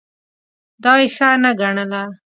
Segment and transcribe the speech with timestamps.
[0.83, 2.03] دا یې ښه نه ګڼله.